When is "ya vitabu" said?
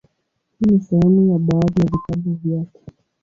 1.81-2.39